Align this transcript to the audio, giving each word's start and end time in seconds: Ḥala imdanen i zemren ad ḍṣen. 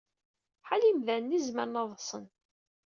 Ḥala 0.67 0.85
imdanen 0.91 1.35
i 1.37 1.39
zemren 1.45 1.79
ad 1.81 1.87
ḍṣen. 1.91 2.25